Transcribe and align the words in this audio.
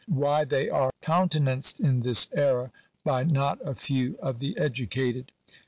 why 0.07 0.43
they 0.43 0.67
are 0.67 0.89
countenanced 1.01 1.79
in 1.79 1.99
this 2.01 2.27
error 2.33 2.71
by 3.03 3.23
not 3.23 3.59
a 3.63 3.75
few 3.75 4.17
of 4.17 4.39
the 4.39 4.57
educated. 4.57 5.31